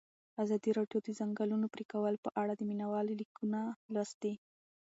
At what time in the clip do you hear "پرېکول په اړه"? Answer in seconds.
1.73-2.53